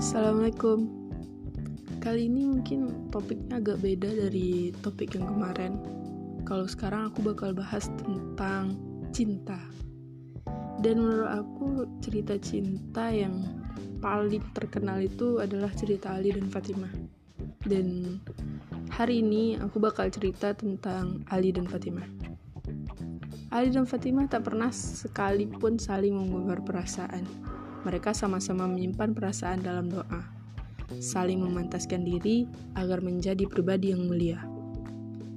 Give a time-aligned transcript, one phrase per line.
[0.00, 0.88] Assalamualaikum.
[2.00, 5.76] Kali ini mungkin topiknya agak beda dari topik yang kemarin.
[6.48, 8.80] Kalau sekarang aku bakal bahas tentang
[9.12, 9.60] cinta.
[10.80, 13.44] Dan menurut aku cerita cinta yang
[14.00, 16.96] paling terkenal itu adalah cerita Ali dan Fatimah.
[17.68, 18.16] Dan
[18.88, 22.08] hari ini aku bakal cerita tentang Ali dan Fatimah.
[23.52, 27.49] Ali dan Fatimah tak pernah sekalipun saling mengumbar perasaan
[27.82, 30.22] mereka sama-sama menyimpan perasaan dalam doa,
[31.00, 32.44] saling memantaskan diri
[32.76, 34.42] agar menjadi pribadi yang mulia.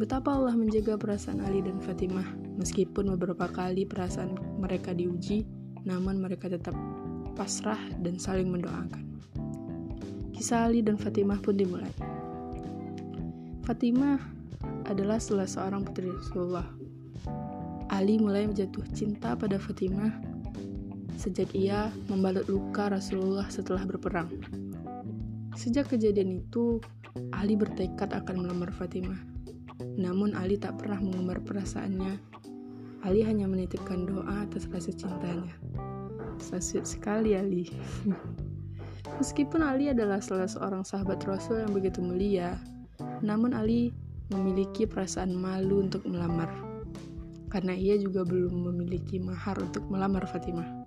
[0.00, 5.44] Betapa Allah menjaga perasaan Ali dan Fatimah, meskipun beberapa kali perasaan mereka diuji,
[5.84, 6.72] namun mereka tetap
[7.36, 9.04] pasrah dan saling mendoakan.
[10.32, 11.92] Kisah Ali dan Fatimah pun dimulai.
[13.68, 14.16] Fatimah
[14.88, 16.64] adalah salah seorang putri Rasulullah.
[17.92, 20.29] Ali mulai jatuh cinta pada Fatimah
[21.20, 24.32] sejak ia membalut luka Rasulullah setelah berperang.
[25.52, 26.80] Sejak kejadian itu,
[27.36, 29.20] Ali bertekad akan melamar Fatimah.
[30.00, 32.16] Namun Ali tak pernah mengumbar perasaannya.
[33.04, 35.52] Ali hanya menitipkan doa atas rasa cintanya.
[36.40, 37.68] Sasut sekali Ali.
[39.20, 42.56] Meskipun Ali adalah salah seorang sahabat Rasul yang begitu mulia,
[43.20, 43.92] namun Ali
[44.32, 46.48] memiliki perasaan malu untuk melamar
[47.50, 50.79] karena ia juga belum memiliki mahar untuk melamar Fatimah.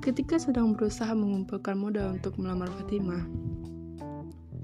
[0.00, 3.20] Ketika sedang berusaha mengumpulkan modal untuk melamar Fatimah,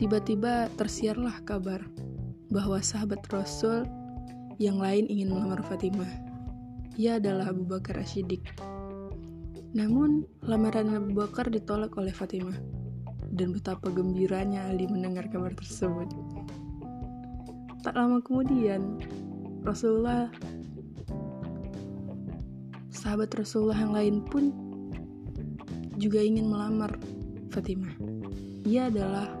[0.00, 1.84] tiba-tiba tersiarlah kabar
[2.48, 3.84] bahwa sahabat Rasul
[4.56, 6.08] yang lain ingin melamar Fatimah.
[6.96, 8.48] Ia adalah Abu Bakar Ashidik.
[9.76, 12.56] Namun, lamaran Abu Bakar ditolak oleh Fatimah.
[13.28, 16.08] Dan betapa gembiranya Ali mendengar kabar tersebut.
[17.84, 19.04] Tak lama kemudian,
[19.60, 20.32] Rasulullah
[22.88, 24.65] sahabat Rasulullah yang lain pun
[25.96, 26.96] juga ingin melamar
[27.50, 27.92] Fatimah.
[28.68, 29.32] Ia adalah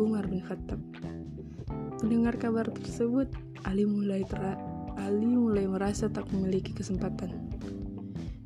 [0.00, 0.80] Umar bin Khattab.
[2.02, 3.30] Mendengar kabar tersebut,
[3.62, 4.42] Ali mulai ter
[4.98, 7.32] Ali mulai merasa tak memiliki kesempatan.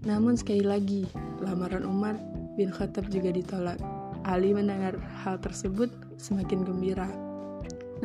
[0.06, 1.02] Namun sekali lagi,
[1.42, 2.20] lamaran Umar
[2.54, 3.80] bin Khattab juga ditolak.
[4.26, 7.08] Ali mendengar hal tersebut semakin gembira.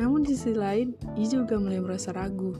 [0.00, 2.56] Namun di sisi lain, ia juga mulai merasa ragu.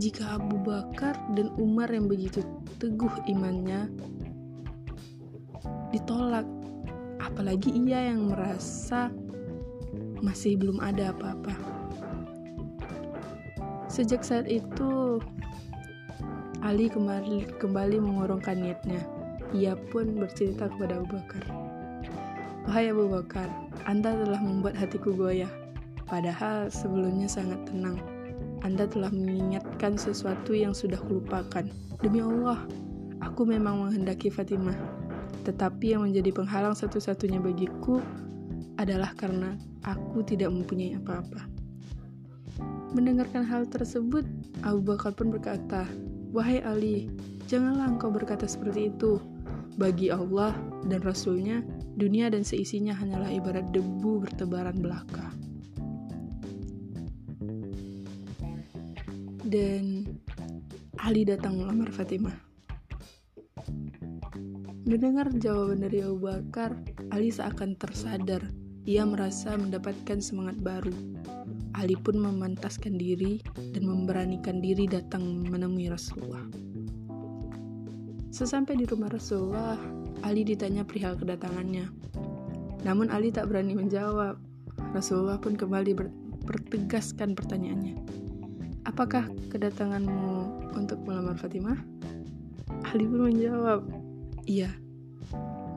[0.00, 2.42] Jika Abu Bakar dan Umar yang begitu
[2.80, 3.92] teguh imannya
[5.94, 6.42] ditolak
[7.22, 9.14] apalagi ia yang merasa
[10.18, 11.54] masih belum ada apa-apa
[13.86, 15.22] sejak saat itu
[16.64, 18.98] Ali kembali, kembali mengurungkan niatnya
[19.54, 21.64] ia pun bercerita kepada Abu Bakar
[22.64, 23.44] Wahai Abu Bakar,
[23.84, 25.52] Anda telah membuat hatiku goyah.
[26.08, 28.00] Padahal sebelumnya sangat tenang.
[28.64, 31.68] Anda telah mengingatkan sesuatu yang sudah kulupakan.
[32.00, 32.64] Demi Allah,
[33.20, 34.93] aku memang menghendaki Fatimah.
[35.44, 38.00] Tetapi yang menjadi penghalang satu-satunya bagiku
[38.80, 41.46] adalah karena aku tidak mempunyai apa-apa.
[42.94, 44.24] Mendengarkan hal tersebut,
[44.62, 45.84] Abu Bakar pun berkata,
[46.34, 47.10] Wahai Ali,
[47.46, 49.18] janganlah engkau berkata seperti itu.
[49.74, 50.54] Bagi Allah
[50.86, 51.58] dan Rasulnya,
[51.98, 55.34] dunia dan seisinya hanyalah ibarat debu bertebaran belaka.
[59.42, 60.06] Dan
[61.02, 62.53] Ali datang melamar Fatimah.
[64.84, 66.76] Mendengar jawaban dari Abu Bakar,
[67.08, 68.44] Ali seakan tersadar.
[68.84, 70.92] Ia merasa mendapatkan semangat baru.
[71.72, 73.40] Ali pun memantaskan diri
[73.72, 76.44] dan memberanikan diri datang menemui Rasulullah.
[78.28, 79.80] Sesampai di rumah Rasulullah,
[80.20, 81.88] Ali ditanya perihal kedatangannya.
[82.84, 84.36] Namun Ali tak berani menjawab.
[84.92, 85.96] Rasulullah pun kembali
[86.44, 87.96] bertegaskan pertanyaannya.
[88.84, 91.80] Apakah kedatanganmu untuk melamar Fatimah?
[92.92, 94.03] Ali pun menjawab,
[94.44, 94.70] Iya.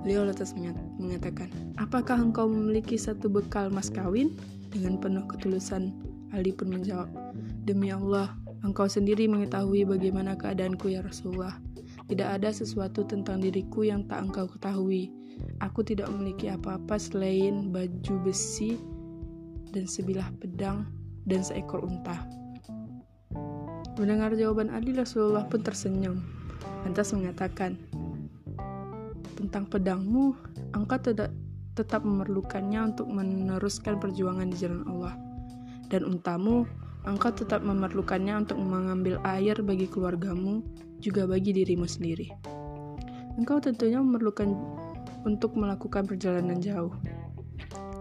[0.04, 0.56] Beliau lantas
[1.00, 4.32] mengatakan, apakah engkau memiliki satu bekal mas kawin?
[4.72, 5.96] Dengan penuh ketulusan,
[6.36, 7.08] Ali pun menjawab,
[7.64, 11.56] Demi Allah, engkau sendiri mengetahui bagaimana keadaanku ya Rasulullah.
[12.08, 15.12] Tidak ada sesuatu tentang diriku yang tak engkau ketahui.
[15.60, 18.80] Aku tidak memiliki apa-apa selain baju besi
[19.76, 20.88] dan sebilah pedang
[21.28, 22.24] dan seekor unta.
[24.00, 26.24] Mendengar jawaban Ali, Rasulullah pun tersenyum.
[26.86, 27.76] Lantas mengatakan,
[29.38, 30.34] tentang pedangmu,
[30.74, 31.30] engkau tidak
[31.78, 35.14] tetap memerlukannya untuk meneruskan perjuangan di jalan Allah.
[35.88, 36.66] Dan untamu,
[37.06, 40.66] engkau tetap memerlukannya untuk mengambil air bagi keluargamu,
[40.98, 42.34] juga bagi dirimu sendiri.
[43.38, 44.50] Engkau tentunya memerlukan
[45.22, 46.98] untuk melakukan perjalanan jauh.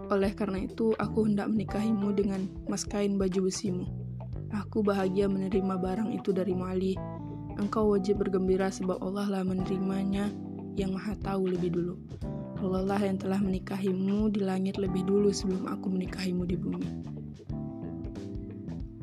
[0.09, 3.85] Oleh karena itu, aku hendak menikahimu dengan mas kain baju besimu.
[4.65, 6.97] Aku bahagia menerima barang itu dari Mali.
[7.59, 10.31] Engkau wajib bergembira sebab Allah lah menerimanya
[10.77, 11.95] yang maha tahu lebih dulu.
[12.61, 16.89] Allah lah yang telah menikahimu di langit lebih dulu sebelum aku menikahimu di bumi.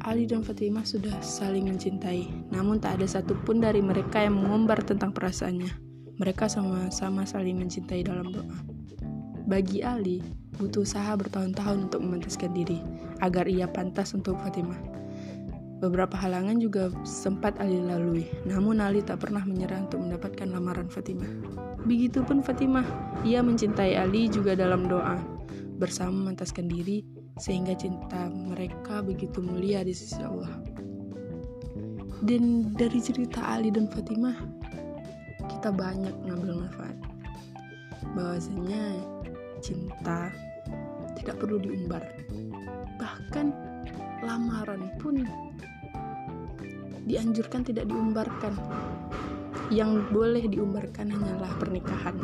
[0.05, 5.17] Ali dan Fatimah sudah saling mencintai, namun tak ada satupun dari mereka yang mengumbar tentang
[5.17, 5.73] perasaannya.
[6.21, 8.59] Mereka sama-sama saling mencintai dalam doa.
[9.49, 10.21] Bagi Ali,
[10.61, 12.85] butuh usaha bertahun-tahun untuk memantaskan diri,
[13.25, 15.04] agar ia pantas untuk Fatimah.
[15.85, 21.29] Beberapa halangan juga sempat Ali lalui, namun Ali tak pernah menyerah untuk mendapatkan lamaran Fatimah.
[21.85, 22.89] Begitupun Fatimah,
[23.21, 25.21] ia mencintai Ali juga dalam doa,
[25.77, 27.05] bersama memantaskan diri
[27.37, 30.57] sehingga cinta mereka begitu mulia di sisi Allah.
[32.25, 34.41] Dan dari cerita Ali dan Fatimah,
[35.53, 36.97] kita banyak ngambil manfaat.
[38.17, 39.05] Bahwasanya
[39.61, 40.33] cinta
[41.21, 42.01] tidak perlu diumbar.
[42.97, 43.47] Bahkan
[44.25, 45.29] lamaran pun
[47.05, 48.57] dianjurkan tidak diumbarkan
[49.73, 52.17] yang boleh diumbarkan hanyalah pernikahan.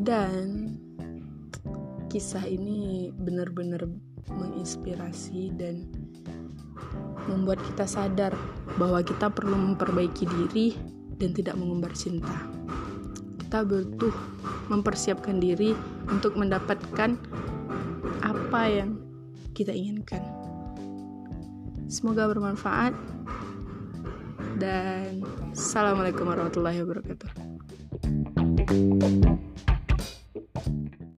[0.00, 0.76] Dan
[2.08, 3.84] kisah ini benar-benar
[4.32, 5.86] menginspirasi dan
[7.28, 8.32] membuat kita sadar
[8.80, 10.74] bahwa kita perlu memperbaiki diri
[11.20, 12.48] dan tidak mengumbar cinta.
[13.36, 14.14] Kita butuh
[14.72, 15.76] mempersiapkan diri
[16.08, 17.18] untuk mendapatkan
[18.24, 18.96] apa yang
[19.52, 20.39] kita inginkan.
[21.90, 22.94] Semoga bermanfaat
[24.62, 27.30] dan assalamualaikum warahmatullahi wabarakatuh.